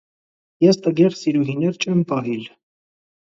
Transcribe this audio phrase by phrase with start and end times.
[0.67, 2.47] Ես տգեղ սիրուհիներ չեմ պահիլ: